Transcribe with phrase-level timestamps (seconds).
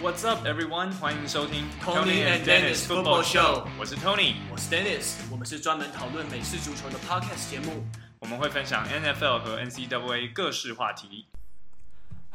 [0.00, 0.92] What's up, everyone？
[1.00, 3.64] 欢迎收听 Tony and Dennis Football Show。
[3.78, 5.16] 我是 Tony，我是 Dennis。
[5.30, 7.84] 我们是专门讨论美式足球的 Podcast 节目。
[8.20, 11.26] 我们会分享 NFL 和 NCAA 各式话题。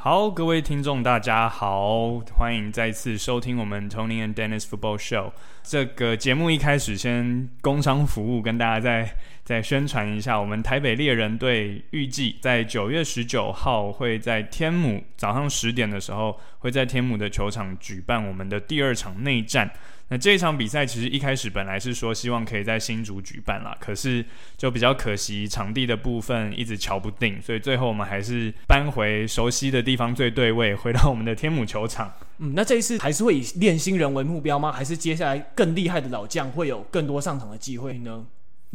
[0.03, 5.31] 好，各位听众，大家好，欢迎再次收听我们 Tony and Dennis Football Show。
[5.63, 19.71] 这个节目一开始先工商服务，跟大家再再宣传一下，我们台北猎人队预计在九月十九号会在天母早上十点的时候，会在天母的球场举办我们的第二场内战。
[20.09, 24.23] 那这一场比赛其实一开始本来是说希望可以在新竹举办啦，可是
[24.57, 32.13] 就比较可惜场地的部分一直瞧不定，所以最后我们还是搬回熟悉的地方最对位，回到我们的天母球场。
[32.37, 34.71] 嗯，那这一次还是会以练新人为目标吗？
[34.71, 38.25] 还是接下来更厉害的老将会有更多上场的机会呢？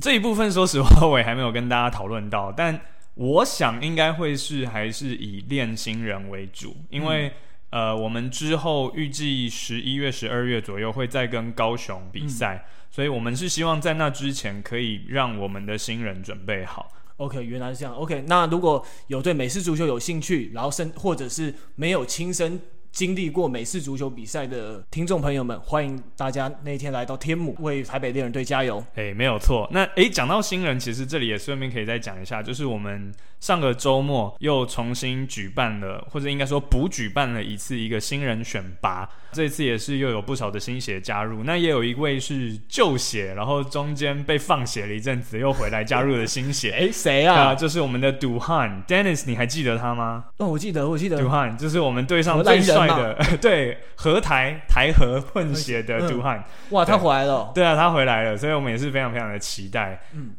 [0.00, 2.80] 这一部分说实话我也还没有跟大家讨论到，但
[3.14, 7.32] 我想应该会是还是以练新人为主，因为、嗯。
[7.70, 16.90] 呃，我们之后预计十一月、十二月左右会再跟高雄比赛，嗯，所以我们是希望在那之前可以让我们的新人准备好。
[17.18, 17.94] OK，原来是这样。
[17.94, 22.60] OK，那如果有对美式足球有兴趣，然后甚或者是没有亲身。
[22.90, 28.82] 经历过美式足球比赛的听众朋友们，欢迎大家那天来到天母为台北猎人队加油！
[28.94, 29.68] 哎，没有错。
[29.70, 39.08] 那哎，讲到新人，其实这里也顺便可以再讲一下，就是我们上个周末又重新举办了，或者应该说补举办了一次一个新人选拔。
[39.30, 46.70] 这次也是又有不少的新血加入，那也有一位是旧血，然后中间被放血了一阵子，又回来加入了新血。
[46.80, 47.54] 哎，谁啊？
[47.54, 50.24] 就是我们的杜汉 Dennis，你还记得他吗？
[50.38, 51.18] 哦，我记得，我记得。
[51.18, 56.42] 杜汉就是我们队上最帅的， 对，合台台和混血的杜汉。
[56.70, 57.52] 哇，他回来了。
[57.54, 60.00] 对啊，他回来了，所以我们也是非常非常的期待。
[60.14, 60.30] 嗯。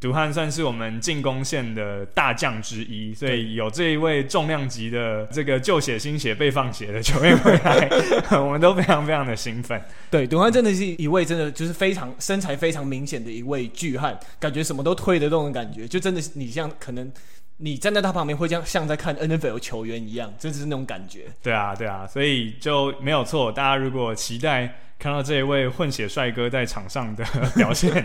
[0.00, 7.88] 赌汉算是我们进攻线的大将之一，所以有这一位重量级的这个旧血新血被放血的 球员回来，
[8.38, 9.80] 我们都非常非常的兴奋。
[10.10, 17.10] 对，独汉真的是一位真的就是非常身材非常明显的一位巨汉，感觉什么都推得动的感觉，就真的是你像可能
[17.58, 21.26] 你站在他旁边会这样像在看 NFL 球员一样，真的是那种感觉。
[21.42, 23.52] 对啊，对啊，所以就没有错。
[23.52, 24.74] 大家如果期待。
[24.98, 27.24] 看到这一位混血帅哥在场上的
[27.54, 28.04] 表现，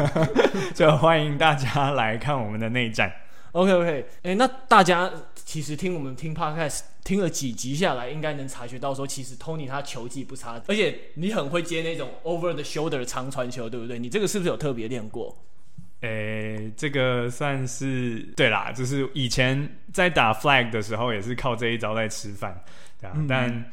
[0.74, 3.12] 就欢迎大家来看我们的内战。
[3.52, 4.06] OK OK，
[4.38, 13.98] 那大家其实听我们听 Podcast 听了几集下来，应该能察觉到说，其实 Tony 他球技不差，而且你很会接那种 Over the Shoulder 长传球，对不对？
[13.98, 15.36] 你这个是不是有特别练过？
[16.02, 22.62] 诶、欸，这个算是对啦，就是以前在打 Flag 的时候，也是靠这一招在吃饭，
[23.00, 23.64] 对啊，嗯、但。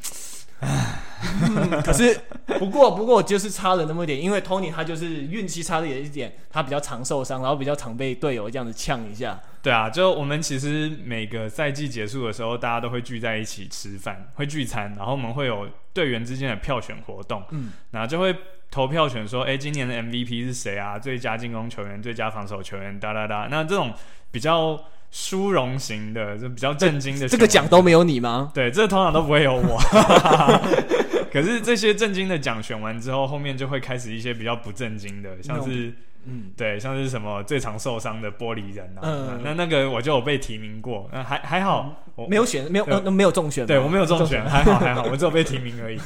[1.85, 2.19] 可是，
[2.59, 9.39] 不过，不过就是差了那么一点，因为 Tony 他就是运气差了一点，他比较常受伤，然后比较常被队友这样子呛一下。
[9.61, 18.35] 对啊，就我们其实每个赛季结束的时候，大家都会聚在一起吃饭，会聚餐，然后我们会有队员之间的票选活动，嗯，然后就会
[18.71, 20.97] 投票选说，哎，今年的 MVP 是谁啊？
[20.97, 23.47] 最佳进攻球员、最佳防守球员，哒哒哒。
[23.49, 23.93] 那这种
[24.31, 24.79] 比较。
[25.11, 27.27] 殊荣型的，就比较震惊的。
[27.27, 28.51] 这个奖都没有你吗？
[28.53, 29.81] 对，这個通常都不会有我。
[31.33, 35.91] 可是这些震惊的奖选完之后，后面就会开始一些比较不震惊的，像是。
[36.25, 45.97] 嗯，对，像是什么最常受伤的玻璃人啊，嗯、那那个我就有被提名过，那还还好，我没有选，没有呃没有中选，对我没有中选，还好还好，我只有被提 名而已。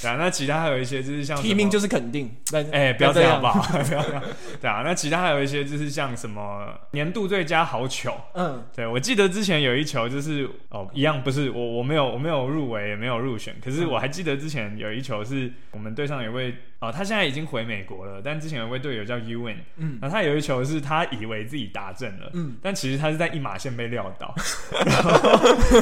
[0.00, 3.52] 对啊，那其他还有一些就是像提名就是肯定，哎、欸，不要这样吧，
[3.86, 4.22] 不要这样。
[4.60, 16.54] 对啊，那其他还有一些就是像什么年度最佳好球，嗯，对我记得之前有一球就是哦一样不是我我没有我没有入围也没有入选，可是我还记得之前有一球是我们队上有一位。
[16.82, 24.34] 哦，他现在已经回美国了，但之前有一位队友叫 Ewan，嗯，然后他有一球是他以为自己打正了，嗯，但其实他是在一马线被撂倒，
[24.84, 25.12] 然后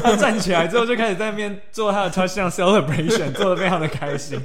[0.01, 4.39] 他站起来之后就开始在那边做他的 touchdown celebration， 做的非常的开心，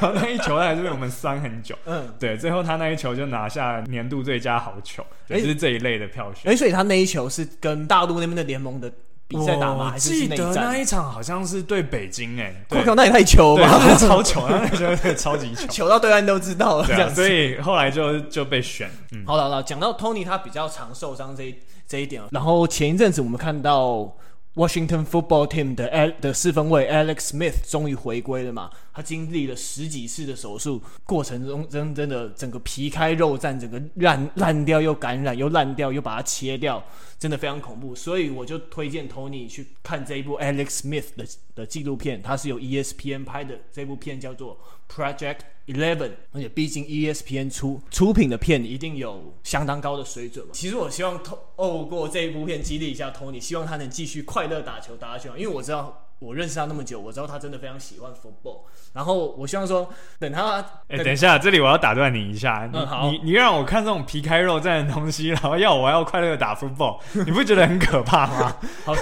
[0.00, 8.90] 然后那一球他还是被我们酸很久，嗯，对，最后他那一球就拿下年度最佳好球，欸、就是这一类的票选，哎、欸，所以他那一球是跟大陆那边的联盟的。
[9.28, 9.90] 比赛打吗？
[9.90, 16.86] 还是记得那一场好像是对北京哎，我靠，那也太糗了吧，超糗，那球超级糗，糗到对岸都知道了。
[16.86, 18.90] 这样，所以后来就就被选。
[19.12, 21.54] 嗯，好了好了，讲到 Tony 他比较常受伤这一
[21.86, 24.16] 这一点，然后前一阵子我们看到
[24.54, 28.70] Washington Football Team 的 Al 的四分卫 Alex Smith 终于回归了嘛。
[28.92, 36.82] 他经历了十几次的手术过程中，真真的整个皮开肉绽，整个烂烂掉又感染又烂掉又把它切掉，
[37.18, 37.94] 真的非常恐怖。
[37.94, 44.58] 所以我就推荐 Tony 去看这一部 Alex Smith 的的纪录片，它是由 ESPN 拍的，这部片叫做
[44.90, 50.52] Project Eleven，而且毕竟 ESPN 出出品的片一定有相当高的水准嘛。
[50.54, 56.04] 其实我希望透过这一部片激励一下 Tony，希望他能继续快乐打球打下去，因为我知道。
[56.18, 58.62] 我认识他那么久，我知道他真的非常喜欢 football。
[58.92, 59.88] 然后我希望说，
[60.18, 68.56] 等他，哎、欸，等一下，这里我要打断你一下，你、嗯、你你让我看这种皮开肉绽的东西，然后要我要快乐的打 football，你不觉得很可怕吗？
[68.84, 68.94] 好，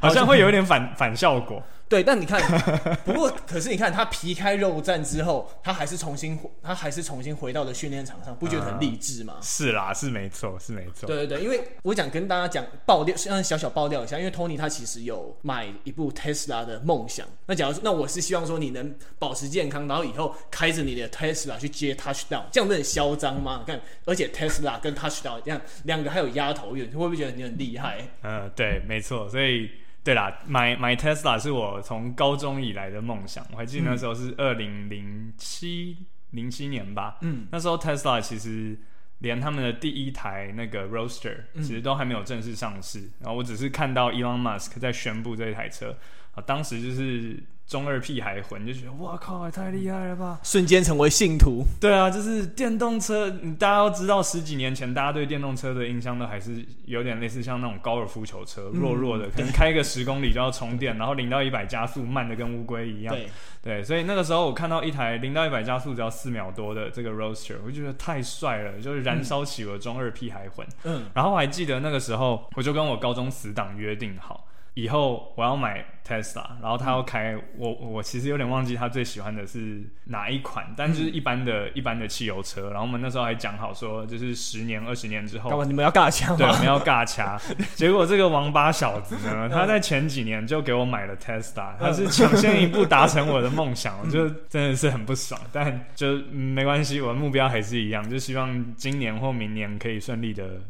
[0.00, 1.62] 好像会有一点反反效果。
[1.88, 2.40] 对，但你看，
[3.04, 9.34] 不过可是你看他皮开肉绽之后，他还是重新他还是重新回到了训练场上，不觉得很励志吗？
[9.36, 11.06] 嗯、 是啦，是没错，是没错。
[11.06, 17.26] 对对对，因为我想跟大家讲爆料，让小小爆料一下，因为 Tony 他其实有买一部 Tesla 的梦想。
[17.46, 23.62] 那假如说，那我是希望说你能保持健康，然后以后开着你的 Tesla 去接 Touchdown，这样不是很嚣张吗？
[23.64, 28.08] 你看，而且 Tesla 跟 Touchdown 这样两个还有压头运，你会不会觉得你很厉害？
[28.22, 29.70] 嗯，对，没错，所以。
[30.04, 33.44] 对啦，买买 Tesla 是我从高中以来的梦想。
[33.50, 35.96] 我还记得那时候是二零零七
[36.30, 37.16] 零七年吧。
[37.22, 38.78] 嗯，那时候 Tesla 其实
[39.18, 43.00] 连他们的第一台那个 Roadster 其实都还没有正式上市。
[43.00, 45.96] 嗯、然后我只是看到 Elon Musk 在宣布这一台车，
[46.34, 47.42] 啊，当时就是。
[47.66, 50.38] 中二屁孩魂就觉得哇靠，也太厉害了吧！
[50.42, 51.64] 瞬间成为信徒。
[51.80, 63.14] 对啊，就是电动车，大家都知道，十几年前大家对电动车的印象都还是有点类似像那种高尔夫球车，弱弱的，可能开个十公里就要充电，然后零到一百加速慢的跟乌龟一样。
[63.14, 63.28] 对
[63.62, 70.66] 对，所以那个时候我看到一台零到一百加速只要四秒多的这个 Roadster，我就觉得太帅了，就是燃烧起我中二屁孩魂。
[70.82, 74.46] 嗯，然后我还记得那个时候，我就跟我高中死党约定好。
[74.74, 82.70] 以后我要买 Tesla，然后他要开、嗯、我，我其实有点忘记他最喜欢的是哪一款，但就是一般的、嗯、一般的汽油车。
[82.70, 86.36] 然后我们那时候还讲好说，就是十年、二十年之后，你们要尬掐？
[86.36, 87.40] 对，我们要尬掐。
[87.76, 95.40] 结果这个王八小子呢， 他在前几年就给我买了 Tesla，他是抢先一步达成我的梦想， 我就真的是很不爽。
[95.52, 100.60] 但就、嗯、没关系，我的目标还是一样，就希望今年或明年可以顺利的。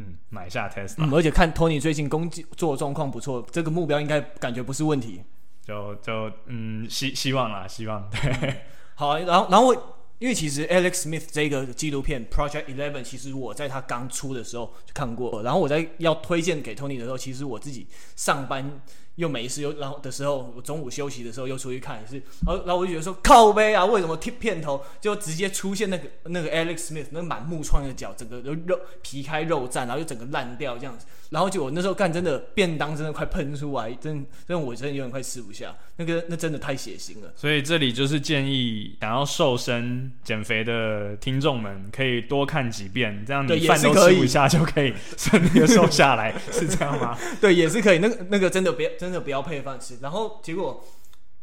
[0.00, 5.22] 嗯，买下 Tesla，嗯，而且看 Tony 最近工作状况不错，这个目标应该感觉不是问题。
[5.62, 8.62] 就就嗯，希希望啦，希望对。
[8.94, 17.86] 好，然后然后我因为其实 Alex Smith 这个纪录片 Project Eleven，其实我在他刚出的时候就看过，然后我在要推荐给 Tony 的时候，其实我自己
[18.16, 18.80] 上班。
[19.20, 31.04] 又没事，又然后的时候，我中午休息的时候又出去看，一次，然后然后我就觉得说靠背啊，为什么贴片头就直接出现那个那个 Alex Smith 那满目疮的脚，整个肉肉皮开肉绽，然后就整个烂掉这样子。
[31.30, 34.14] 然后就我那时候干，真的便当真的快喷出来，真
[34.46, 37.32] 真的我真的有点快吃不下，那个那真的太血腥了。
[37.36, 47.16] 所以这里就是建议想要瘦身减肥的听众们，可以多看几遍，这样你饭都吃不下就可以 顺利的瘦下来，是这样吗？
[47.40, 47.98] 对，也是可以。
[47.98, 49.96] 那个那个真的不要真的不要配饭吃。
[50.02, 50.84] 然后结果。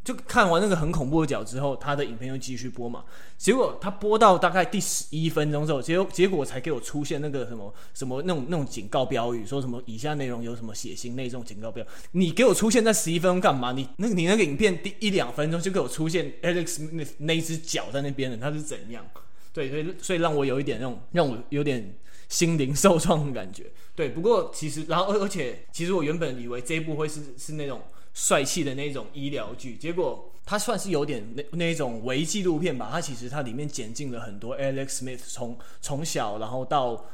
[0.08, 3.04] 就看完那个很恐怖的脚之后，他的影片又继续播嘛。
[3.38, 11.86] 结果他播到大概第十一分钟之后，结果结果才给我出现那个什么什么那种那种警告标语，说什么以下内容有什么血腥那种警告标。
[12.14, 13.74] 你给我出现在十一分钟干嘛？
[13.74, 19.06] 你那你那个影片第一两分钟就给我出现 Alex 那那只脚在那边的，他是怎样？
[19.52, 21.94] 对，所以所以让我有一点那种让我有点
[22.30, 23.66] 心灵受创的感觉。
[23.94, 27.82] 对，不过其实然后而而且其实我原本以为这一部会是是那种。
[28.18, 32.90] 帅气的那种医疗剧，结果它算是有点那那一种微纪录片吧。
[32.92, 37.06] 它其实它里面剪进了很多 Alex Smith 从从小然后到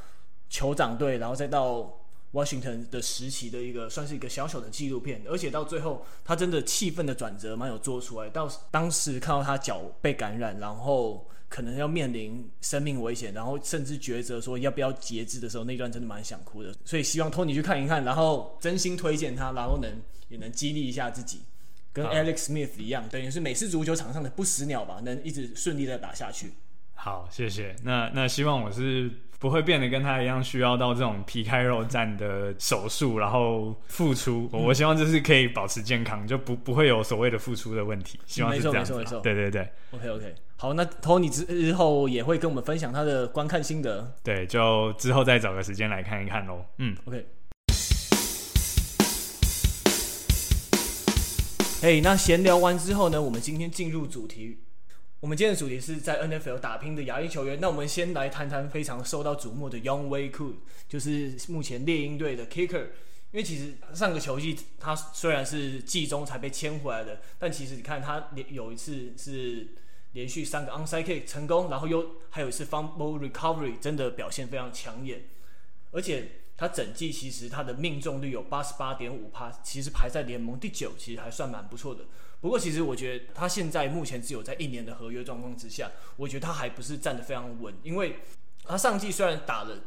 [0.50, 1.94] 酋长队，然后再到
[2.32, 5.22] Washington 的时期的一个算是一个小小的纪录片。
[5.30, 8.30] 而且到最后，他真的气氛的转折蛮有做出来。
[8.30, 16.74] 到当时看到他脚被感染，然后可能要面临生命危险，然后甚至抉择说要不要截肢的时候，那段真的蛮想哭的。
[16.86, 19.92] 所以希望托尼去看一看，然后真心推荐他，然后能。
[20.30, 21.42] 也能激励一下自己，
[21.92, 26.54] 跟 Alex Smith 一样，等于是美式足球场上的不死鸟吧，能一直顺利的打下去。
[26.96, 27.76] 好，谢谢。
[27.84, 34.50] 那那希望我是不会变得跟他一样，需要到这种皮开肉绽的手术，然后付出。
[34.54, 38.18] 嗯、我希望就是可以保持健康，就不不会有所谓的付出的问题。
[38.26, 38.94] 希望是这样子。
[38.94, 39.20] 没错没错没错。
[39.22, 39.68] 对对对。
[39.92, 40.36] OK OK。
[40.56, 44.16] 好，那 Tony 之后也会跟我们分享他的观看心得。
[44.24, 46.64] 对，就之后再找个时间来看一看喽。
[46.78, 47.28] 嗯，OK。
[51.84, 54.60] 嘿那闲聊完之后呢，我们今天进入主题。
[55.20, 57.60] 我们今天的主题是在 NFL 打拼的亚裔球员。
[57.60, 60.54] 那我们先来谈谈非常受到瞩目的 Younghoe Koo，
[60.88, 62.84] 就是目前猎鹰队的 Kicker。
[63.32, 69.68] 因为其实上个球季他虽然是季中才被签回来的，但其实你看他连有一次是
[70.14, 75.26] 连续三个 Onside Kick 成功，然后又还有一次 Fumble Recovery，真的表现非常抢眼，
[75.92, 76.30] 而且。
[76.56, 82.06] 他整季其实他的命中率有八十八点五趴，其实排在联盟第九，其实还算蛮不错的。
[82.40, 88.20] 不过其实我觉得他现在目前只有在一年的合约状况之下，我觉得他还不是站得非常稳，因为
[88.66, 89.78] 他上季虽然打了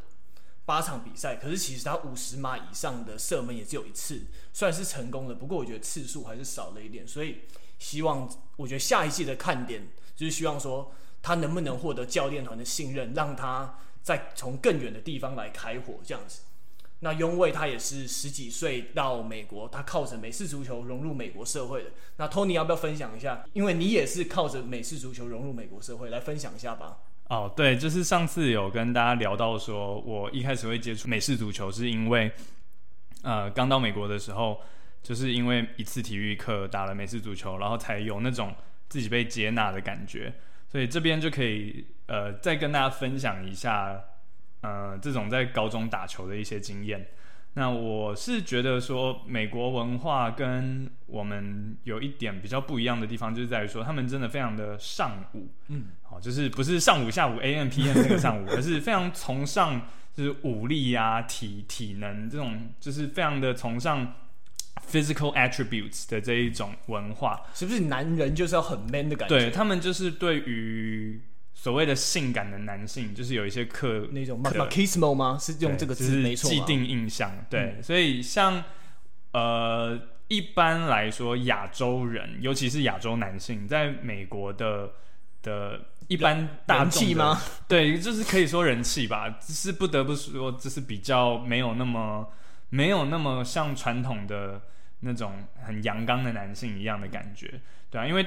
[0.65, 7.41] 八场比赛，可是其实他五十码以上的射门也只有一次，虽然是成功的，不过我觉得次数还是少了一点，所以
[7.79, 16.41] 希望我觉得下一季的看点就是希望说他能不能获得教练团的信任，让他再从更远的地方来开火这样子。
[16.99, 21.91] 那雍卫他也是十几岁到美国，他靠着美式足球融入美国社会的。
[22.17, 23.45] 那 Tony 要不要分享一下？
[23.53, 26.97] 因为你也是靠着美式足球融入美国社会，来分享一下吧。
[27.29, 32.31] 哦，对，就是上次有跟大家聊到说，我一开始会接触美式足球，是因为
[33.21, 34.59] 呃刚到美国的时候，
[35.03, 38.55] 就是因为一次体育课打了美式足球，然后才有那种
[38.89, 40.33] 自己被接纳的感觉。
[40.67, 44.03] 所以这边就可以呃再跟大家分享一下。
[44.67, 47.07] 呃，这种在高中打球的一些经验，
[47.53, 59.81] 那我是觉得说，美国文化跟我们有一点比较不一样的地方，就是在于说，他们真的非常的上午，嗯，好，就是不是上午、下午、AM、PM 那个上午， 而是非常崇尚
[60.13, 64.15] 就是武力啊、体体能这种，就是非常的崇尚
[64.85, 69.37] physical attributes 的这一种文化，是不是男人就是要很 man 的感觉？
[69.39, 71.21] 对，他们就是对于。
[71.59, 75.35] 所谓的性感的男性，就是有一些刻那种 machismo 吗？
[75.41, 77.31] 是用这个字没错，就是、既定印象。
[77.49, 78.63] 对，嗯、所以像
[79.31, 84.91] 呃，一般来说，亚洲人，尤其是亚洲男性，在美国的
[85.41, 87.41] 的一般大众气吗？
[87.67, 89.39] 对，就是可以说人气吧。
[89.41, 92.31] 只是不得不说，这是比较没有那么
[92.69, 94.61] 没有那么像传统的
[94.99, 97.59] 那种很阳刚的男性一样的感觉，
[97.89, 98.23] 对啊，因为。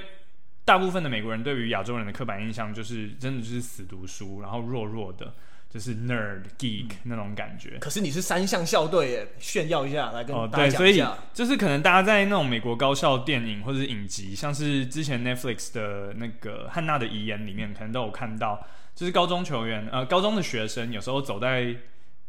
[0.70, 5.34] 大部分的美国人对于亚洲人的刻板印象就是真的就是死读书，然后弱弱的，
[5.68, 7.76] 就是 nerd geek、嗯、那种感觉。
[7.80, 10.76] 可是你是三项校队耶，炫耀一下来跟大家讲一下。
[10.76, 21.74] 哦，对，所以就是可能大家在那种美国高校电影或者是影集，像是之前 Netflix 的那个《汉娜的遗言》里面，可能都有看到，就是高中球员呃高中的学生有时候走在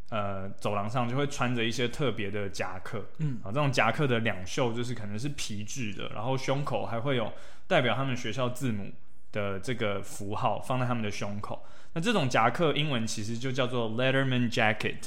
[0.09, 7.31] 呃走廊上就会穿着一些特别的夹克，嗯，啊，这种夹克的两袖就是可能是皮质的，然后胸口还会有。
[7.71, 8.91] 代表他们学校字母
[9.31, 11.63] 的这个符号放在他们的胸口，
[11.93, 15.03] 那这种夹克英文其实就叫做 Letterman Jacket。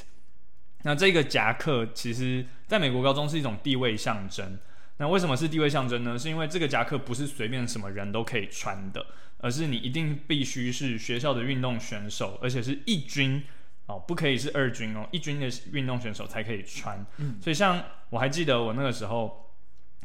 [0.84, 4.58] 那这个夹克其实在美国高中是一种地位象征。
[4.96, 6.18] 那为什么是地位象征呢？
[6.18, 9.04] 是因为这个夹克不是随便什么人都可以穿的，
[9.40, 13.42] 而是你一定必须是学校的运动选手，而且是一军
[13.84, 17.04] 哦，不可以是二军哦，一军的运动选手才可以穿。
[17.18, 19.42] 嗯，所以像我还记得我那个时候。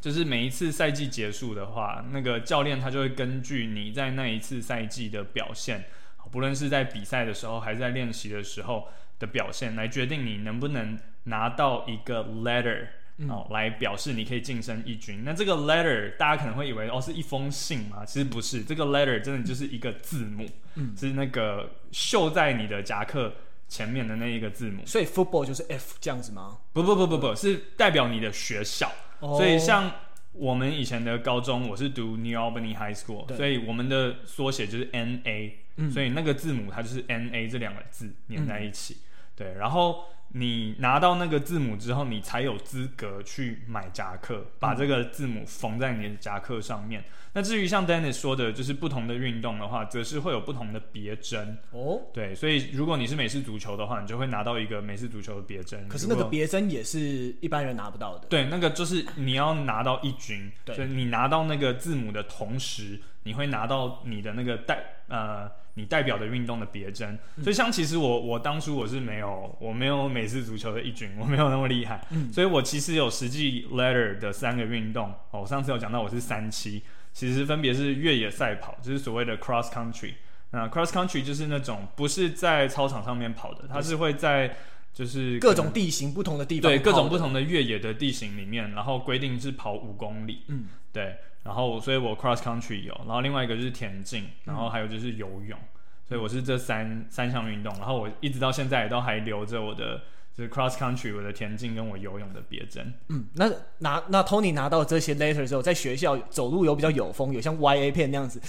[0.01, 5.85] 就是每一次赛季结束的话，那个教练他就会根据你在那一次赛季的表现，
[6.31, 8.87] 不论是在比赛的时候还是在练习的时候
[9.17, 12.87] 的表现，来决定你能不能拿到一个 letter，
[13.27, 15.23] 哦，来表示你可以晋升一军。
[15.25, 23.33] 那这个 letter 大家可能会以为哦是一封信嘛，其实不是，这个 letter 真的就是一个字母，嗯，是那个绣在你的夹克
[23.67, 24.85] 前面的那一个字母。
[24.85, 26.57] 所以 football 就是 F 这样子吗？
[26.71, 28.89] 不不不不不，是代表你的学校。
[29.19, 29.91] 所以像
[30.33, 39.03] 我们以前的高中，我是读 New Albany High School，所以我们的缩写就是 NA，嗯，所以那个字母它就是 NA 这两个字连在一起，嗯，
[39.35, 40.05] 对，然后。
[40.31, 47.01] 你拿到那个字母之后，你才有资格去买夹克，把这个字母缝在你的夹克上面。
[47.01, 51.57] 嗯、那至于像 Dennis 说的，就是不同的运动的话，则是会有不同的别针。
[51.71, 55.87] 哦，对，所以如果你是美式足球的话，你就会拿到一个美式足球的别针。
[55.87, 58.27] 可是那个别针也是一般人拿不到的。
[58.27, 65.49] 对，那个就是你要拿到一军，对，所以你拿到那个字母的同时，你会拿到你的那个代呃。
[65.75, 76.81] 你代表的运动的别针，所以像其实我我当初我是没有我没有美式足球的一军，我没有那么厉害，嗯，所以我其实有实际 letter 的三个运动哦，我上次有讲到我是三期，
[77.13, 80.15] 其实分别是越野赛跑，就是所谓的 cross country，
[80.51, 84.57] 那 cross country 就是那种不是在操场上面跑的，它是会在
[84.91, 91.15] 就是各种地形不同的地方，对各种不同的越野的地形里面，然后规定是跑五公里，嗯，对。
[91.41, 97.73] 然后，所以我 cross country 有，然后另外一个就是田径，然后还有就是游泳，嗯、所以我是这三三项运动。
[97.75, 100.01] 然后我一直到现在也都还留着我的
[100.35, 102.93] 就是 cross country 我的田径跟我游泳的别针。
[103.07, 108.39] 嗯，那拿那 Tony 拿到这些 letter 之后，在学校走路有比较有风，有像 YA 片那样子，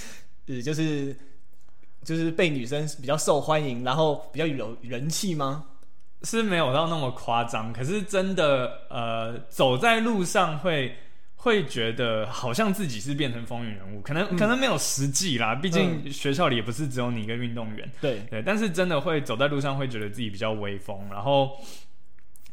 [0.48, 1.16] 呃，就是
[2.02, 5.64] 就是被女生比较受欢迎，然后比较有人气吗？
[6.24, 10.94] 是没有到那么夸张，可是真的呃，走在路上会。
[11.42, 17.90] 会觉得好像自己是变成风云人物，可能、嗯、可能没有实际啦，毕竟学校里也不是只有你一个运动员。
[17.98, 21.00] 对对，但是真的会走在路上会觉得自己比较威风。
[21.10, 21.56] 然后，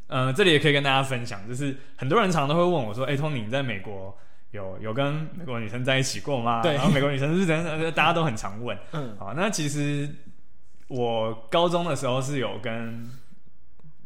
[0.07, 4.17] 呃，这里也可以跟大家分享，就是很多人常常都会问我说：“哎，Tony，你在美国
[4.51, 7.91] 有有跟美国女生在一起过吗？”对，然后美国女生是怎样？
[7.91, 8.77] 大家都很常问。
[8.93, 10.09] 嗯，好，那其实
[10.87, 13.05] 我高中的时候是有跟。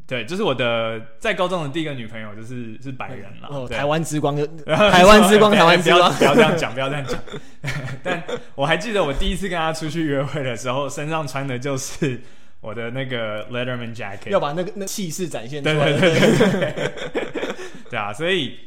[0.08, 3.48] 对，就是我的在高中的第一个女朋友，就是是白人了。
[3.50, 7.17] 哦，台湾之光， 台湾之光，台湾之光，不要这样讲，不要这样讲。
[8.03, 8.22] 但
[8.55, 12.20] 我还记得我第一次跟她出去约会的时候，身上穿的就是
[12.60, 15.91] 我的那个 Letterman jacket，要把那个那气势展现出来。
[15.93, 16.91] 对对对对。
[17.89, 18.58] 对啊，所以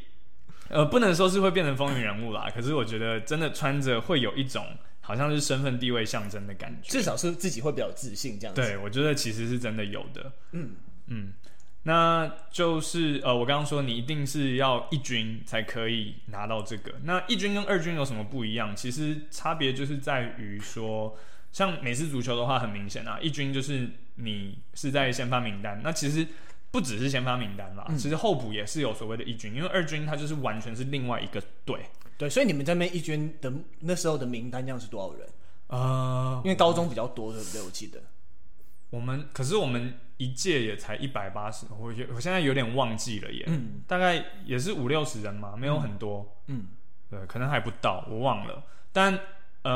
[0.71, 4.65] 呃，不能说是会变成风云人物啦，可是我觉得真的穿着会有一种
[5.01, 8.63] 好像是身份地位象征的感觉，至少是自己会比较自信这样子。
[8.63, 10.33] 对，我觉得其实是真的有的。
[10.53, 10.71] 嗯。
[11.07, 11.33] 嗯，
[11.85, 16.93] 那就是呃，我刚刚说你一定是要一军才可以拿到这个。
[17.03, 18.75] 那一军跟二军有什么不一样？
[18.75, 21.17] 其实差别就是在于说，
[21.53, 25.81] 像美式足球的话，很明显啊，一军就是你是在先发名单。
[25.85, 26.27] 那其实
[26.71, 31.81] 不只是先发名单啦，嗯、其实候补也是有所谓的一军，因为二军它就是完全是另外一个队。
[32.17, 35.29] 对，所以你们这边一军的那时候的名单量是多少人？
[35.67, 37.63] 呃，因为高中比较多，对不对？
[37.63, 38.01] 我记得。
[38.95, 46.69] 我们可是我们一届也才一百八十，我我现在有点忘记了耶，嗯，大概也是五六十人嘛，没有很多，嗯，
[47.11, 48.63] 对，可能还不到，我忘了。
[48.93, 49.13] 但
[49.63, 49.73] 嗯、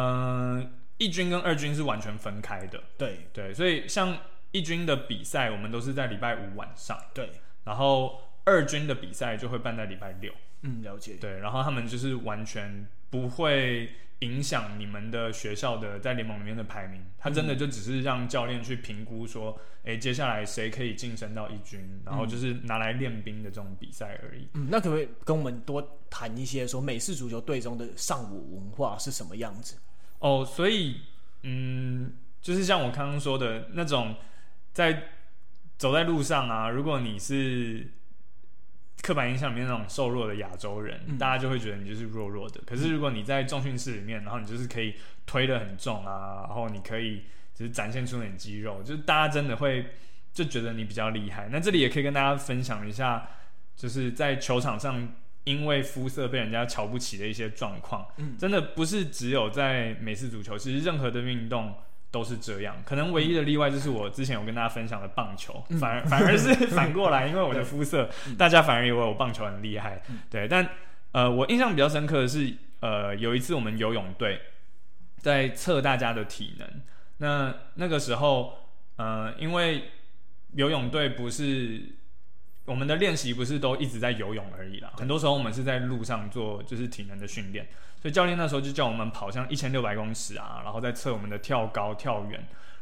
[0.61, 3.27] 呃，一军跟二军是完全分开的，对。
[3.33, 4.17] 对，所以像
[4.53, 7.33] 一军的比赛，我们都是在礼拜五晚上，对，
[7.65, 10.33] 然后二军的比赛就会办在礼拜六，
[10.63, 13.91] 嗯，了解，对，然后他们就是完全不会。
[14.21, 24.49] 影响你们的学校的在联盟里面的排名，他真的就只是让教练去评估说，哎、欸，接下来谁可以晋升到一军，然后就是拿来练兵的这种比赛而已。
[24.55, 29.77] 嗯，那可不可以跟我们多谈一些说美式足球队中的上午文化是什么样子？
[30.19, 31.01] 哦，所以，
[31.43, 34.17] 嗯，就是像我刚刚说的那种，
[34.73, 35.05] 在
[35.77, 37.93] 走在路上啊，如果你是。
[39.02, 42.61] 刻板印象里面那种瘦弱的亚洲人，嗯、大家就会觉得你就是弱弱的。
[42.67, 47.25] 可是如果你在重训室里面，然后你就是可以推得很重啊，然后你可以
[47.55, 49.87] 就是展现出点肌肉，就是大家真的会
[50.33, 51.49] 就觉得你比较厉害。
[51.50, 53.28] 那这里也可以跟大家分享一下，
[53.76, 55.09] 就是在球场上
[55.45, 58.06] 因为肤色被人家瞧不起的一些状况。
[58.17, 61.75] 嗯，真的不是只有在美式足球，其实任何的运动。
[62.10, 70.02] 都是这样，可能唯一的例外就是我之前有跟大家分享的棒球，嗯、反而 反而是 反过来，因为我的肤色，大家反而以为我棒球很厉害。
[70.08, 70.68] 嗯、对，但
[71.12, 74.40] 呃，我印象比较深刻的是，呃，有一次我们游泳队
[75.18, 76.68] 在测大家的体能，
[77.18, 78.58] 那那个时候，
[78.97, 79.90] 呃，因为
[80.54, 81.98] 游泳队不是。
[82.69, 87.67] 我们的练习不是都一直在游泳而已啦，很多时候我们是在路上做就是体能的训练，
[88.00, 92.33] 所以教练那时候就叫我们跑像一千六百公尺啊，然后再测我们的跳高、跳远，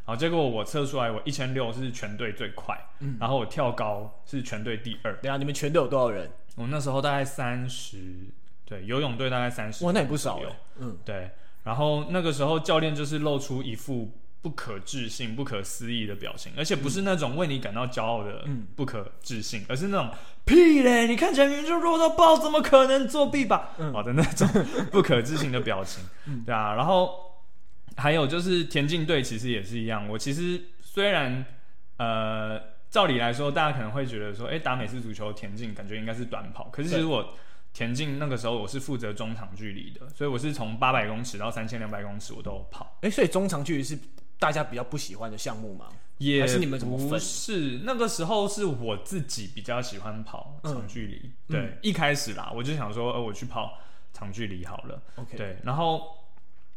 [0.05, 5.16] 然后结果我测出来我一千六是全队最快，嗯，然后我跳高是全队第二。
[5.22, 6.29] 对啊，你们全队有多少人？
[6.57, 7.99] 我们那时候大概三十，
[8.64, 9.85] 对，游泳队大概三十。
[9.85, 10.51] 哇，那也不少哟。
[10.81, 11.31] 嗯，对，
[11.62, 14.11] 然后那个时候教练就是露出一副。
[14.46, 20.09] 不可置信、不可思议的表情，而且不是那种为你感到骄傲的不可置信，嗯、而是那种
[20.44, 21.09] 屁嘞！
[21.09, 23.70] 你看起来明明就弱到爆，怎么可能作弊吧？
[23.92, 24.48] 好、嗯、的那种
[24.92, 26.74] 不可置信的表情，嗯、对啊。
[26.76, 27.42] 然后
[27.96, 30.09] 还有就是田径队其实也是一样。
[30.09, 31.44] 我其实虽然
[31.96, 32.56] 呃，
[32.88, 37.35] 照理来说，大家可能会觉得说，哎、欸，打美式足球田径感觉应该是短跑，可是其实我
[37.72, 42.96] 田径那个时候我是负责中长距离的，所以我是从八百公尺到三千两百公尺我都有跑。
[43.00, 43.98] 哎、欸，所以中长距离是。
[44.38, 45.87] 大家比较不喜欢的项目吗？
[46.18, 47.20] 也还是你们怎么分？
[47.20, 51.20] 是那个时候是我自己比较喜欢跑长距离。
[51.27, 53.79] 嗯、对，嗯、一开始啦，我就想说，呃，我去跑
[54.14, 55.03] 长距离好了。
[55.16, 55.37] OK。
[55.37, 56.25] 对，然后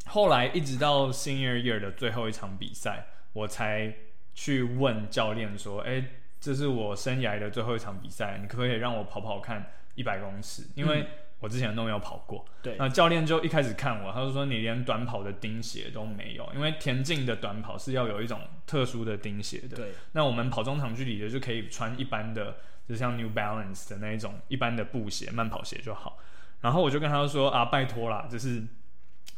[0.04, 3.94] 后来一直到 Senior Year 的最后一场比赛，我才
[4.34, 6.04] 去问教练说：“哎、欸，
[6.38, 11.06] 这是我生涯的最后一场比赛，你可不可以让我跑跑看一百公尺？”因为、嗯
[11.40, 12.76] 我之前都没有跑过，对。
[12.78, 19.76] 那教练就一开始看我，他就说你连短跑的钉鞋都没有，因为田径的短跑是要有一种特殊的钉鞋的。
[19.76, 19.92] 对。
[20.12, 26.18] 那我们跑中长距离的就可以穿一般的，就像 New Balance 的那一种一般的布鞋、慢跑鞋就好。
[26.60, 28.62] 然后我就跟他说啊，拜托啦，就是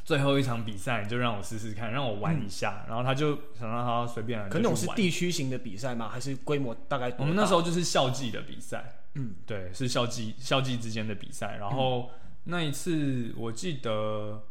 [0.04, 2.84] 最后一场比赛，就让我试试看，让我玩一下。
[2.84, 4.48] 嗯、然后他就想让他随便。
[4.48, 6.08] 可那种是地区型的比赛吗？
[6.08, 7.12] 还是规模大概？
[7.18, 8.98] 我们那时候就是校际的比赛。
[9.14, 12.10] 嗯，对，是校际校际之间的比赛，然后
[12.44, 14.42] 那一次我记得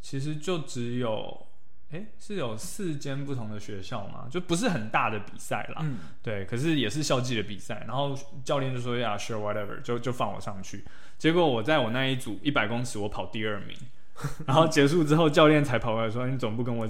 [0.00, 1.46] 其实就只有，
[1.90, 5.82] 哎，是有四间不同的学校嘛，就不是很大的比赛啦。
[5.82, 10.82] 嗯，对，可是也是校际的比赛，然后教练就说呀，sure whatever，就就放我上去。
[11.18, 13.76] 结果我在我那一组一百公尺我跑第二名，
[14.46, 16.88] 然后结束之后教练才跑过来说，你总不跟我。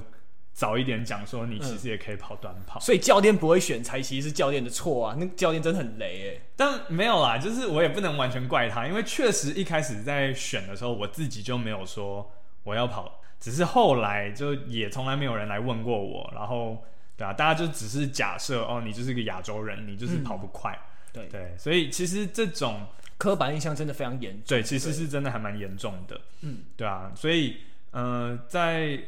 [0.56, 6.46] 早一点讲说你其实也可以跑短跑，嗯、所以教练不会选才其实是教练的错啊，那教练真的很雷哎。
[6.56, 12.32] 但没有啦，就是我也不能完全怪他，因为确实一开始在选的时候，我自己就没有说
[12.64, 16.82] 我要跑，只是后来就也从来没有人来问过我，然后
[17.18, 20.80] 对啊，大家就只是假设哦，你就是个亚洲人，你就是跑不快，嗯、
[21.12, 22.80] 对对，所以其实这种
[23.18, 27.56] 刻板印象真的非常严重，对，其实是真的还蛮严重的，嗯，对啊，所以
[27.90, 28.98] 呃，在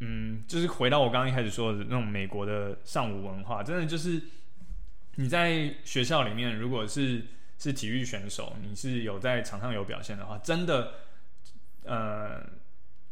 [0.00, 4.22] 嗯，就是回到我刚刚一开始说的那种美国的上午文化，真的就是
[5.16, 7.26] 你在学校里面，如果是
[7.58, 10.92] 是体育选手，你是有在场上有表现的话，真的
[11.84, 12.58] 呃。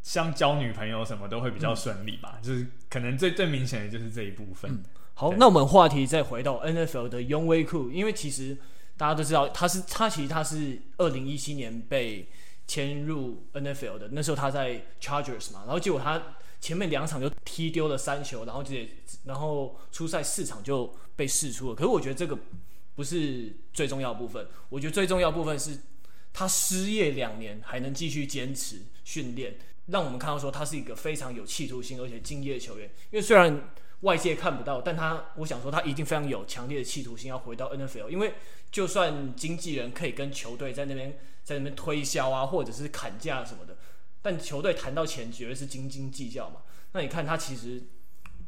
[0.00, 4.70] 像交女朋友什么都会比较顺利吧，嗯、就是可能最最明显的就是这一部分。
[4.70, 8.56] 嗯、好，那我们话题再回到 NFL 的 Younghoe Koo，因为其实
[8.98, 12.28] 大家都知道他是他其实他是二零一七年被
[12.66, 18.74] 签入 NFL 的，那时候他在 Chargers 嘛，然后结果他前面两场就踢丢了三球，然后就
[19.24, 21.74] 然后出赛四场就被试出了。
[21.74, 22.36] 可是我觉得这个
[22.94, 25.78] 不是最重要的部分，我觉得最重要部分是
[26.32, 29.56] 他失业两年还能继续坚持训练。
[29.86, 38.34] 让我们看到说他是一个非常有企图心而且敬业的球员，因为虽然外界看不到，但他我想说他一定非常有强烈的企图心要回到 NFL，因为
[38.70, 43.76] 就算经纪人可以跟球队在那边在那边推销啊，或者是砍价什么的，
[44.22, 46.62] 但球队谈到钱绝对是斤斤计较嘛。
[46.92, 47.82] 那你看他其实，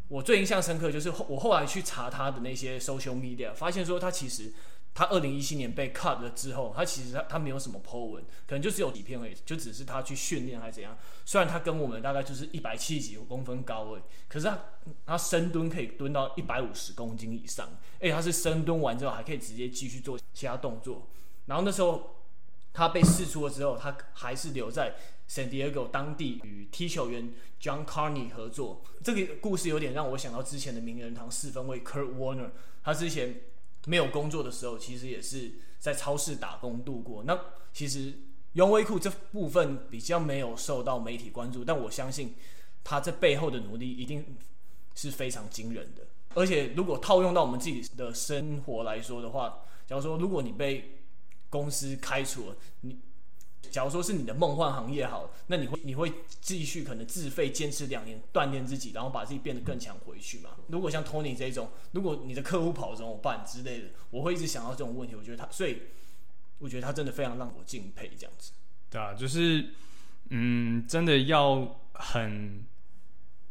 [0.08, 4.52] 我最印象深刻就是后我后来去查他的那些 social media，发现说他其实。
[4.92, 10.98] 他二零一七年被 cut 了之后，他其实他他没有什么 po 文，可能就只有几篇而已，就只是他去训练还是怎样。
[11.24, 14.58] 虽然他跟我们大概就是一百七十几公分高诶，可是他
[15.06, 17.68] 他深蹲可以蹲到一百五十公斤以上，
[18.00, 21.06] 而且他是深蹲完之后还可以直接继续做其他动作。
[21.46, 22.16] 然后那时候
[22.72, 24.96] 他被释出了之后，他还是留在
[25.28, 28.82] San Diego 当地与踢球员 John Carney 合作。
[29.04, 32.50] 这个故事有点让我想到之前的名人堂四分卫 Kurt Warner，
[32.82, 33.42] 他之前。
[33.86, 37.22] 没有工作的时候，其实也是在超市打工度过。
[37.24, 37.38] 那
[37.72, 38.12] 其实
[38.52, 42.34] 永威库这部分比较没有受到媒体关注，但我相信
[42.84, 44.36] 他这背后的努力一定
[44.94, 46.06] 是非常惊人的。
[46.34, 50.98] 而且如果套用到我们自己的生活来说的话，假如说如果你被
[51.48, 52.98] 公司开除了，你。
[53.70, 60.50] 假如说是你的梦幻行业好，那你会你会继续可能自费坚持两年锻炼自己，然后把自己变得更强回去吗？
[60.68, 65.14] 如果像 Tony 这种，如果你的客户跑怎么办之类的，我会一直想到这种问题。
[65.14, 65.82] 我觉得他，所以
[66.58, 68.50] 我觉得他真的非常让我敬佩，这样子。
[68.90, 69.68] 对啊，就是
[70.30, 72.64] 嗯，真的要很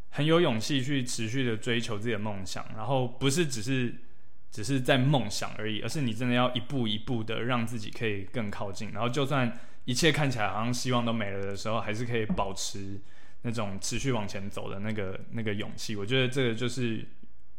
[0.09, 3.95] 很有勇气去持续的追求自己的梦想，然后不是只是
[4.51, 9.57] 只是在梦想而已，而是你真的要一步一步的让自己可以更靠近，然后就算。
[9.89, 13.01] 一切看起来好像希望都没了的时候，还是可以保持
[13.41, 15.95] 那种持续往前走的那个那个勇气。
[15.95, 17.03] 我觉得这个就是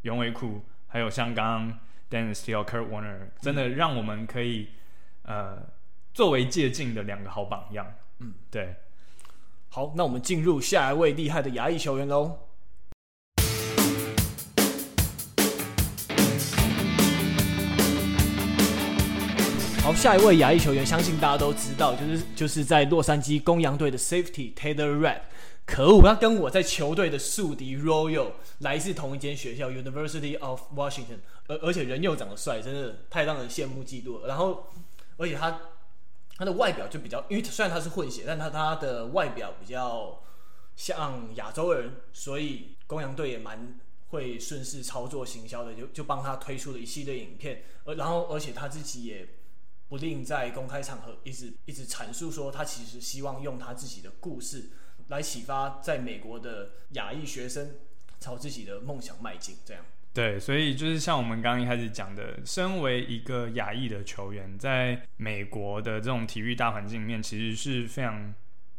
[0.05, 4.69] Younghoe Koo，还有像刚刚 Dennis Steele、Kurt Warner，真的让我们可以
[5.25, 5.59] 呃
[6.15, 7.93] 作为借鉴的两个好榜样。
[8.21, 8.77] 嗯，对。
[9.71, 12.39] 好，那我们进入下一位厉害的牙医球员喽。
[19.95, 25.21] 下一位亚裔球员，相信大家都知道，就是就是在洛杉矶公羊队的 Safety Taylor Rapp。
[25.67, 34.27] 可恶，他跟我在球队的宿敌 Royal 来自同一间学校 University of Washington，而而且人又长得帅，真的太让人羡慕嫉妒了。
[34.27, 34.67] 然后，
[35.17, 35.61] 而且他
[36.37, 40.21] 他的外表就比较，因为虽然他是混血，但他他的外表比较
[40.75, 47.63] 像亚洲人，所以公羊队也蛮会顺势操作行销的，就就帮他推出了一系列影片。
[47.85, 49.29] 而然后，而且他自己也。
[49.91, 54.71] 不吝在公开场合一直一直阐述说，他其实希望用他自己的故事
[55.09, 57.75] 来启发在美国的亚裔学生
[58.21, 59.57] 朝自己的梦想迈进。
[59.67, 68.33] 这样对，所以就是像我们刚刚一开始讲的，身为一个亚裔的球员，在美国的这种体育大环境里面，其实是非常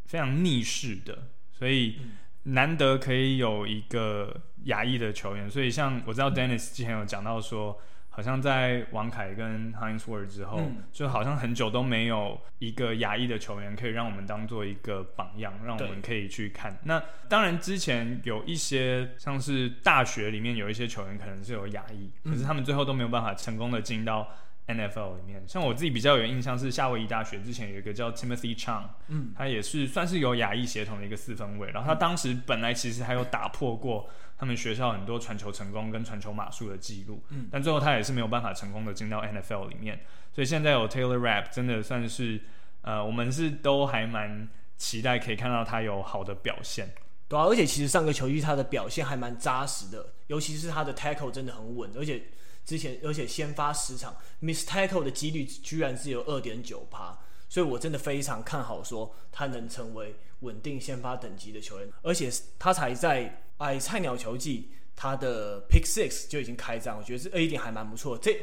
[0.05, 1.27] 非常逆势的。
[1.51, 1.97] 所以
[2.43, 5.51] 难得可以有一个亚裔的球员。
[5.51, 7.77] 所以像我知道 Dennis 之前有讲到说。
[8.13, 16.77] 好像在王凯跟 Hines Ward 之后，嗯，就好像很久都没有一个亚裔的球员可以让我们当做一个榜样，让我们可以去看。
[16.83, 24.27] 那当然之前有一些像是大学里面有一些球员可能是有亚裔，可是他们最后都没有办法成功的进到
[24.75, 25.43] NFL 里面。
[25.47, 34.09] 像我自己比较有印象是夏威夷大学之前有一个叫 Timothy Chang，嗯，他也是算是有亚裔血统的一个四分卫，然后他当时本来其实还有打破过。
[34.37, 39.99] 他们学校很多传球成功跟传球码数的记录，嗯，但最后他也是没有办法成功的进到 NFL 里面。
[40.33, 42.41] 所以现在有 Taylor Rapp 真的算是，
[42.81, 46.89] 呃，我们是都还蛮期待可以看到他有好的表现。
[47.27, 52.23] 对啊，而且其实上个球季他的表现还蛮扎实的，尤其是他的 tackle 真的很稳，而且
[52.71, 63.43] 之前而且先发十场 miss Title 的几率居然是有二点九趴，所以我真的非常看好说他能成为稳定先发等级的球员，而且他才在。
[63.61, 68.17] 哎，菜鸟球季他的 pick six 就已经开张，我觉得这一点还蛮不错。
[68.17, 68.35] 这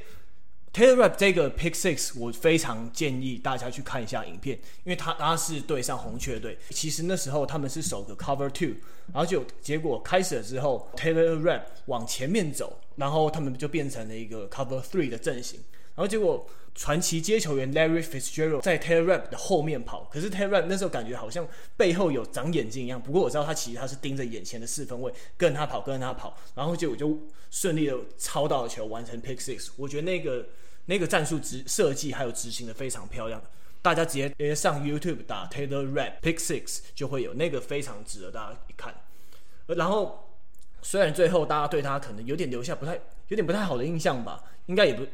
[0.78, 8.76] Taylor Rapp 这个 pick six 我非常建议大家去看一下影片，因为他他是对上红雀队，其实那时候他们是守个 cover two，
[9.12, 15.58] 然后就结果开始了之后，Taylor Rapp 往前面走，然后他们就变成了一个 cover three 的阵型，
[15.96, 16.48] 然后结果。
[16.74, 21.44] 传奇接球员 Larry Fitzgerald 在 Taylor Rapp 的后面跑，可是 Taylor Rapp 那时候感觉好像
[21.76, 23.02] 背后有长眼睛一样。
[23.02, 27.18] 不过我知道他其实他是盯着眼前的四分卫，跟着他跑，跟着他跑，然后结果就
[27.50, 29.70] 顺利的抄到了球，完成 Pick Six。
[29.76, 30.46] 我觉得那个
[30.88, 33.46] 那个战术执设计还有执行的非常漂亮的。
[33.80, 38.92] 大家直接直接上 YouTube 打 Taylor Rap Pick Six 就会有那个非常值得大家一看。
[39.66, 40.34] 然后
[40.82, 45.06] 虽然最后大家对他可能有点留下不太有点不太好的印象吧，应该也不。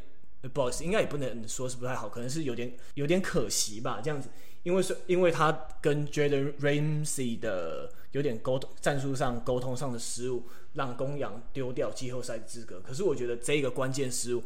[0.53, 4.29] 不好意思，应该也不能说是不太好，可能是有点有点可惜吧，这样子，
[4.63, 10.43] 因为是因为他跟 Jaden Ramsey 的有点沟通战术上沟通上的失误，
[10.75, 12.79] 让公羊丢掉季后赛资格。
[12.87, 14.45] 可是我觉得这个关键失误，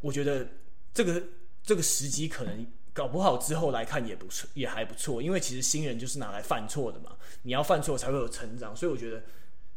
[0.00, 0.46] 我觉得
[0.92, 1.22] 这个
[1.62, 9.22] 这个时机可能搞不好之后来看也不错，也还不错，因为其实新人就是拿来犯错的嘛，你要犯错才会有成长，所以我觉得。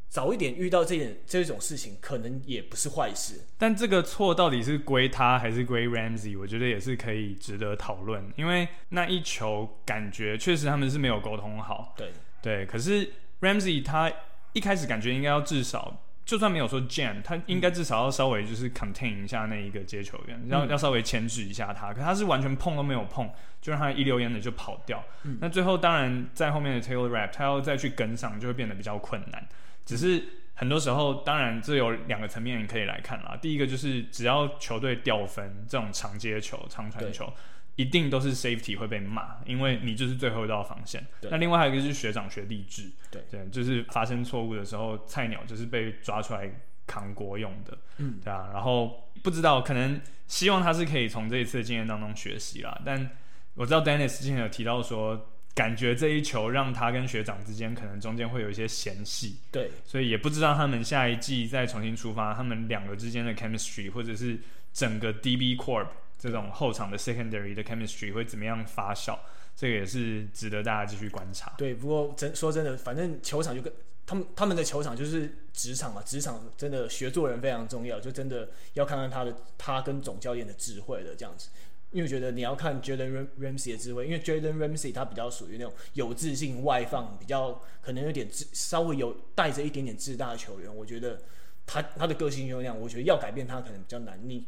[0.09, 3.41] 早一点遇到这点这种事情，可能也不是坏事。
[3.57, 8.23] 但这个错到底是归他还是归 Ramsey，我觉得也是可以值得讨论。
[8.37, 11.93] 因为那一球感觉确实他们是没有沟通好。
[11.97, 14.09] 对对，可是 Ramsey 他
[14.53, 21.93] 一开始感觉应该要至少，就算没有说 jam，他应该至少要稍微就是 contain 一下那一个接球员，嗯、要要稍微牵制一下他。
[21.93, 25.01] 可他是完全碰都没有碰，就让他一溜烟的就跑掉。
[25.23, 29.47] 嗯、那最后当然在后面的 Taylor Rapp，他要再去跟上，就会变得比较困难。
[29.85, 30.21] 只是
[30.53, 33.37] 很多时候，当然这有两个层面你可以来看啦。
[33.41, 37.31] 第一个就是只要球队掉分，这种长接球、长传球，
[37.77, 41.07] 一定都是 safety 会被骂，因为你就是最后一道防线。
[41.31, 46.51] 那另外还有一个就是学长学弟制，对对，就是发生错误的时候，菜鸟就是被抓出来
[46.85, 48.49] 扛锅用的，嗯，对啊。
[48.51, 52.81] 然后不知道，可能希望他是可以从这一次的经验当中学习啦。
[52.85, 53.09] 但
[53.53, 55.31] 我知道 Dennis 之前有提到说。
[55.57, 64.39] 感觉这一球让他跟学长之间可能中间会有一些嫌隙，对，所以也不知道他们下一季再重新出发，他们两个之间的 chemistry 或者是
[64.71, 69.17] 整个 DB Corp 这种后场的 secondary 的 chemistry 会怎么样发酵，
[69.55, 71.53] 这个也是值得大家继续观察。
[71.57, 73.71] 对，不过真说真的，反正球场就跟
[74.05, 81.49] 他们他们的球场就是职场嘛，职场真的学做人非常重要，就真的要看看他的他跟总教练的智慧的这样子。
[81.91, 90.75] 因为我觉得你要看 Jalen Ramsey 的智慧，因为 Jalen Ramsey 他比较属于那种有自信、外放，比较可能有点自稍微有带着一点点自大的球员。
[90.75, 91.21] 我觉得
[91.65, 94.19] 他他的个性就那样，我觉得要改变他可能比较难。
[94.21, 94.45] 你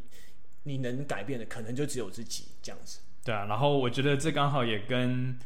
[0.64, 3.00] 你能改变的可能就只有自己这样子。
[3.24, 5.38] 对啊，然后我觉得这刚好也跟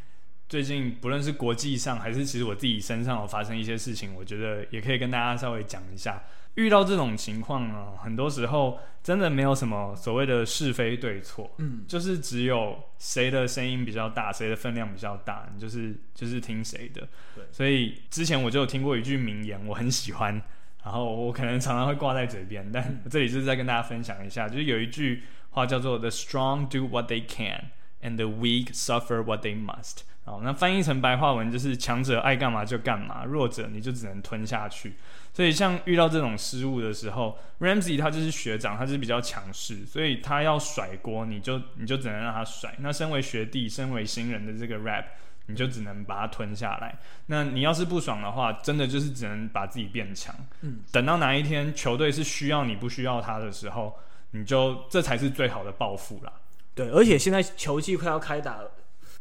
[0.48, 6.24] 最近不论是国际上还是其实我自己身上有发生一些事情，我觉得也可以跟大家稍微讲一下。
[6.56, 17.02] 遇到这种情况呢，很多时候真的没有什么所谓的是非对错，嗯，就是只有谁的声音比较大，谁的分量比较大，你就是就是听谁的。
[17.34, 20.40] 对，所以之前我就有听过一句名言，我很喜欢，
[20.84, 30.00] 然后我可能常常会挂在嘴边，但这里就是在跟大家分享一下，就是有一句话叫做 “The strong do what they can, and the weak suffer what they must”。
[30.26, 34.94] 哦，那翻译成白话文就是强者爱干嘛就干嘛，弱者你就只能吞下去。
[35.34, 42.74] 所以像遇到这种失误的时候，Ramsey 他就是学长，他是比较强势，所以他要甩锅，你就你就只能让他甩。
[42.80, 45.06] 那身为学弟，身为新人的这个 Rap
[45.48, 46.98] 你就只能把它吞下来。
[47.26, 50.34] 那你要是不爽的话，真的就是只能把自己变强。
[50.62, 53.94] 嗯，等到哪一天球队是需要你不需要他的时候，
[54.32, 56.34] 你就这才是最好的报复啦。
[56.76, 58.72] 对，而且现在球季快要开打了。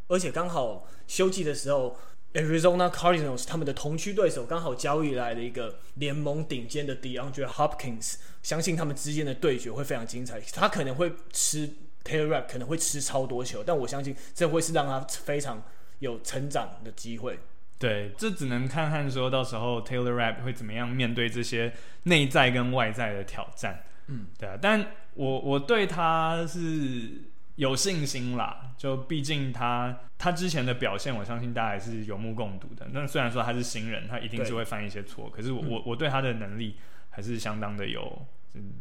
[0.09, 1.97] 而且刚好休季的时候
[2.35, 10.41] ，Arizona Cardinals 他们的同区对手刚好交易来了一个联盟顶尖的 DeAndre Hopkins，相信他们之间的对决会非常精彩。
[10.53, 11.69] 他可能会吃
[12.05, 15.63] Taylor Rapp，可能会吃超多球，但我相信这会是让他非常
[16.03, 17.39] 有成长的机会。
[17.79, 23.85] 对，这只能看看说到时候 Taylor Rapp 会怎么样面对这些内在跟外在的挑战。
[24.09, 27.31] 嗯，对啊，但我我对他是。
[27.57, 32.89] 有信心啦，就毕竟他他之前的表现，我相信大家也是有目共睹的。
[32.93, 36.77] 那虽然说他是新人，他一定是会犯一些错，可是我、我对他的能力
[37.11, 38.27] 还是相当的有，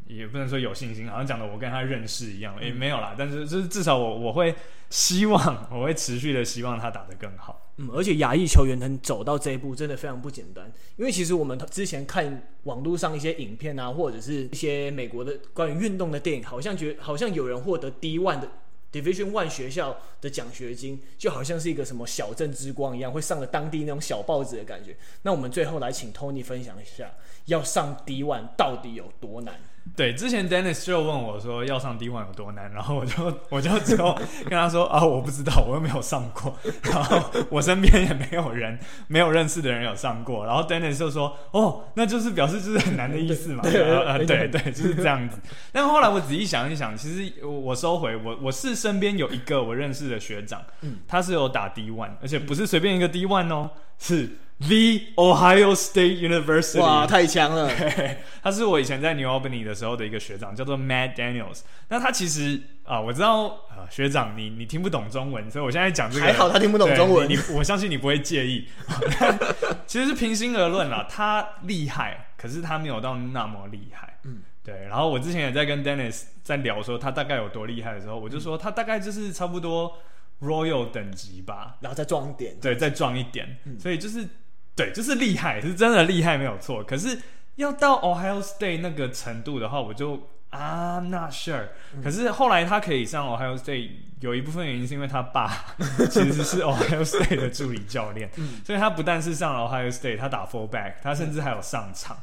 [0.06, 3.16] 也不能说有信心，好像讲的我跟他认识一样，也、没有啦。
[3.18, 4.54] 但是就是至少我我会
[4.90, 7.72] 希望，我会持续的希望他打得更好。
[7.78, 10.70] 嗯，而且亚裔球员能走到这一步，真的非常不简单。
[10.98, 18.50] 因为其实我们之前看网络上一些影片啊，或者是一些美国的关于运动的电影，好像觉好像有人获得 D1 的。
[18.92, 24.96] Division One 学校的奖学金，就好像是一个什么小镇之光一样，会上了当地那种小报纸的感觉。
[25.22, 27.12] 那我们最后来请 Tony 分享一下，
[27.46, 29.60] 要上 D One 到底有多难？
[29.94, 45.38] 对，之前 Dennis 就问我说要上 D1 有多难，然后我就 我就之后跟他说啊，我不知道，我又没有上过，然后我身边也没有人，没有认识的人有上过，然后 Dennis 就说哦，那就是表示就是很难的意思嘛，对对对，对，对，对，就是这样子。
[45.72, 54.30] 但后来我仔细想一想，其实我收回，我我是身边有一个我认识的学长，嗯，他是有打 D1，而且不是随便一个 D1 哦，是。
[54.62, 57.68] The Ohio State University，哇，太强了！
[58.44, 61.62] 他是我以前在 New Albany 的时候的一个学长，叫做 Matt Daniels。
[61.90, 68.68] 那他其实啊，我知道啊，学长你你听不懂中文，所以我现在讲这个还好，他听不懂中文，你我相信你不会介意。
[69.88, 74.20] 其实是平心而论啦，他厉害，可是他没有到那么厉害。
[74.26, 74.86] 嗯，对。
[74.88, 79.98] 然后我之前也在跟 Dennis 在聊说他大概有多厉害的时候，我就说他大概就是差不多
[80.40, 83.58] Royal 等级吧，然后再壮一点，对，再壮一点。
[83.66, 84.28] 嗯，所以就是。
[84.76, 86.84] 对，就是厉害，是真的厉害，没有错。
[86.84, 87.20] 可是
[87.56, 91.68] 要到 Ohio State 那个程度的话，我就 I'm not sure。
[92.04, 95.76] 可是后来他可以上 Ohio State，有一部分原因是因为他爸
[96.10, 98.30] 其实是 Ohio State 的助理教练，
[98.66, 102.18] 所以他不但是上了 Ohio State，他打 fullback，他甚至还有上场。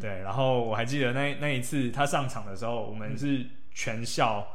[0.00, 4.46] 对，然后我还记得那那一次他上场的时候，我们是全校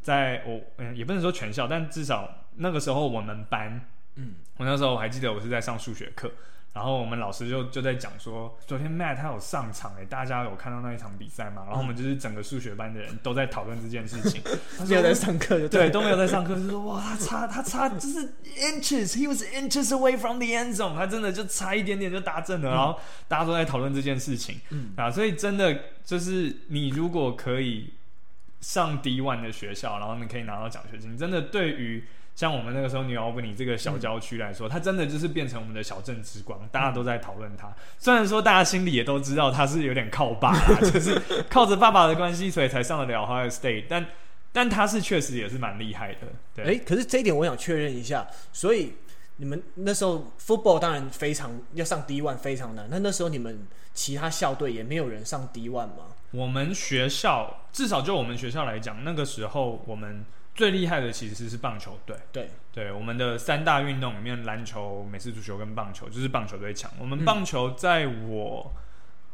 [0.00, 3.80] 在我嗯，也不能说全校，但至少那个时候我们班，
[4.14, 6.30] 嗯，我那时候我还记得我是在上数学课。
[6.76, 11.62] 然后我们老师就就在讲说，昨天 Matt 他有上场诶，大家有看到那一场比赛吗？
[11.64, 14.42] 然后我们就是整个数学班的人都在讨论这件事情，
[14.76, 22.68] 他 没有在上课，对，对，都没有在上课，就说哇，他差他差就是 inches，he was inches away from the end zone，他真的就差一点点就达阵了。
[22.68, 27.94] 嗯、然后大家都在讨论这件事情，嗯啊，所以真的就是你如果可以
[28.60, 32.04] 上 D1 的学校，然后你可以拿到奖学金，真的对于。
[32.36, 37.74] 像我们那个时候 New Albany 这个小郊区来说，嗯、它真的就是变成我们的小镇之光，大家都在讨论它。
[37.98, 41.18] 虽然说大家心里也都知道它是有点靠爸啦， 就是
[41.48, 44.06] 靠着爸爸的关系，所以才上得了 Ohio State，但
[44.52, 46.18] 但他是确实也是蛮厉害的。
[46.54, 48.92] 对，哎、欸，可是这一点我想确认一下，所以
[49.36, 56.12] 你们那时候 football 当然非常要上 D one 非常难，那那时候你们其他校队也没有人上 D one 吗？
[56.32, 60.22] 我们学校至少就我们学校来讲，那个时候我们。
[60.56, 62.50] 最厉害的其实是棒球队，对。
[62.72, 66.90] 对，我们的三大运动里面，篮球、美式足球跟棒球就是棒球队强。
[66.98, 68.82] 我们棒球在我、嗯、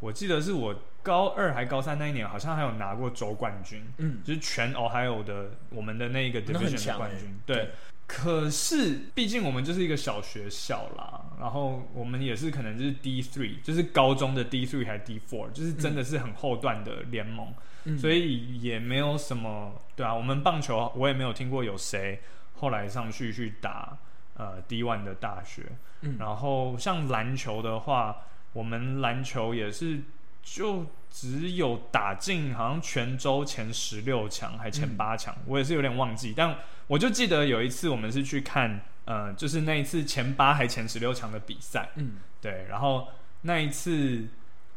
[0.00, 7.56] 我记得是我高二还高三那一年，好像还有拿过州冠军，嗯，就是全 Ohio 的我们的那一个 division 的冠军，对。
[7.56, 7.70] 对
[8.06, 22.20] 可是，毕竟我们就是一个小学校啦，然后我们也是可能就是 D three，就是高中的 D three 还是 D four，就是真的是很后段的联盟，嗯、所以也没有什么，对啊，我们棒球我也没有听过有谁
[22.56, 23.96] 后来上去去打
[24.34, 25.64] 呃 D one 的大学，
[26.02, 30.00] 嗯、然后像篮球的话，我们篮球也是
[30.42, 30.86] 就。
[31.14, 36.32] 只有打进好像泉州前十六强还前八强，嗯、我也是有点忘记。
[36.34, 41.90] 但我就记得有一次我们是去看，呃，就是那一次前八还前十六强的比赛。
[41.96, 42.64] 嗯，对。
[42.70, 43.08] 然后
[43.42, 44.26] 那一次，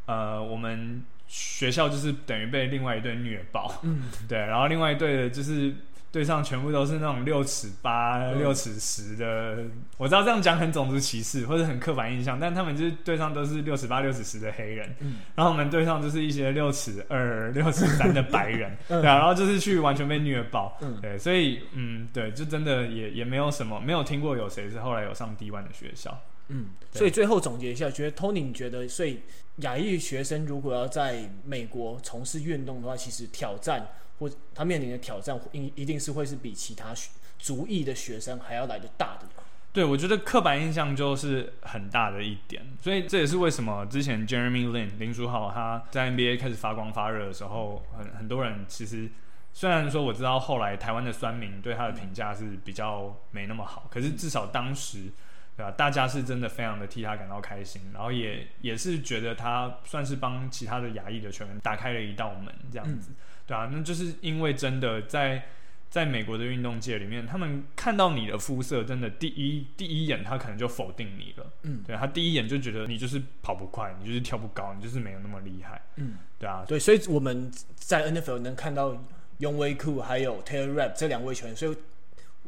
[0.08, 3.73] 呃，我们学校就是等于被另外一队虐爆。
[3.84, 4.38] 嗯， 对。
[4.38, 5.73] 然后另外一队的就是。
[6.15, 9.58] 队上全部都是那种六尺八、嗯、六尺十的，
[9.97, 29.19] 我知道这样讲很种族歧视或者很刻板印象，但他们就是队上都是六尺八、六尺十的黑人，嗯、然后我们队上就是一些六尺二、 六尺三的白人，嗯、对啊，然后就是去完全被虐爆，嗯、对，所以嗯，对，就真的也也没有什么，没有听过有谁是后来有上 D1 的学校，嗯，所以最后总结一下，觉得 Tony 你觉得，所以
[29.58, 33.86] 亚裔学生如果要在美国从事运动的话，其实挑战。
[34.19, 36.93] 或他面临的挑战，一一定是会是比其他
[37.38, 39.28] 族裔的学生还要来的大的。
[39.73, 49.10] 对，我觉得刻板印象就是很大的一点，所以这也是为什么之前 Jeremy Lin 林书豪他在 NBA 开始发光发热的时候，很很多人其实
[49.51, 55.12] 虽然说我知道后来台湾的酸民对他的评价是比较没那么好，可是至少当时
[55.58, 63.12] 对吧，大家是真的非常的替他感到开心，然后也也是觉得他算是帮其他的亚裔的球员打开了一道门这样子。
[63.12, 63.16] 嗯
[63.47, 65.45] 对啊，那就是因为真的在
[65.88, 71.53] 在美国的运动界里面，他们看到你的肤色，真的第一第一眼他可能就否定你了。
[71.62, 75.80] 嗯，对，他第一眼就觉得你就是跑不快，你就是跳不高，你就是没有那么厉害。
[75.97, 78.97] 嗯，对啊，对，所以我们在 NFL 能看到
[79.39, 81.78] Younghoe Koo 还有 Taylor Rapp 这两位球员，所以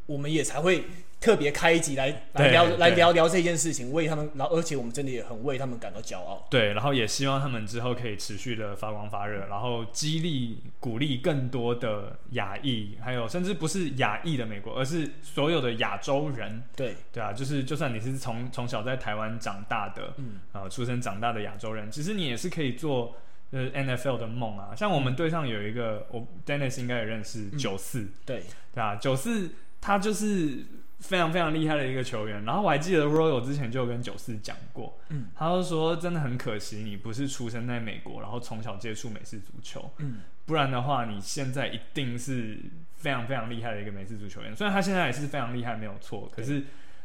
[0.08, 0.84] 我们也才会。
[1.20, 6.45] 特别开一集来来聊来聊聊这件事情，为他们，然后而且我们真的也很为他们感到骄傲。
[6.47, 16.62] 对，然后也希望他们之后可以持续的发光发热，然后激励鼓励更多的亚裔，还有甚至不是亚裔的美国，而是所有的亚洲人。
[16.76, 23.16] 对对啊，就是就算你是从从小在台湾长大的，嗯，呃，出生长大的亚洲人，其实你也是可以做
[23.49, 24.76] 呃 NFL 的梦啊。
[24.76, 28.43] 像我们队上有一个，我 Dennis 应该也认识九四，嗯，对
[28.76, 29.49] 对啊，九四
[29.82, 30.65] 他就是。
[30.99, 42.57] 非常非常厉害的一个球员，然后我还记得 Royal 之前就跟九四讲过，嗯，他就说真的很可惜你不是出生在美国，然后从小接触美式足球，嗯，不然的话你现在一定是
[42.95, 44.55] 非常非常厉害的一个美式足球员。
[44.55, 46.63] 虽然他现在也是非常厉害，没有错，可是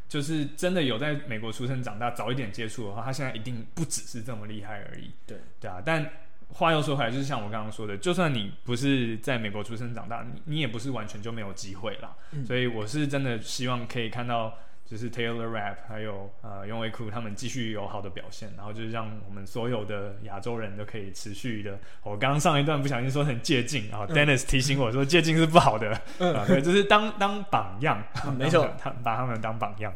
[0.09, 5.11] 就是真的有在美国出生长大，早一点接触的话，他现在一定不只是这么厉害而已。
[5.27, 6.11] 对对啊，但。
[6.53, 12.15] 话又说回来，就是像我刚刚说的，就算你不是在美国出生长大，你你也不是完全就没有机会啦。
[12.33, 14.53] 嗯、所以我是真的希望可以看到，
[14.85, 21.79] 就是 Taylor Rapp 还有呃永维库他们继续有好的表现，然后就是让我们所有的亚洲人都可以持续的。
[22.03, 29.93] 我刚刚上一段不小心说很借镜，然后 Dennis 提醒我说借镜是不好的，嗯、啊，对，就是当当榜样，嗯、没错， 他把他们当榜样。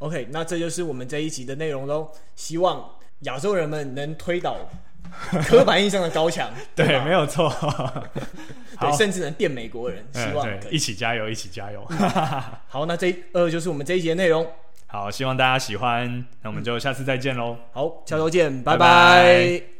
[0.00, 2.10] OK，那这就是我们这一集的内容喽。
[2.34, 2.90] 希望
[3.20, 4.58] 亚洲人们能推倒。
[5.46, 7.52] 刻板印象的高墙，对，对没有错，
[8.80, 11.86] 对，甚至能电美国人，希望对一起加油，一起加油。
[12.68, 14.46] 好，那这呃就是我们这一集的内容。
[14.86, 17.56] 好，希望大家喜欢，那我们就下次再见喽。
[17.72, 18.78] 好，下周见，拜拜。
[18.78, 19.73] 拜拜。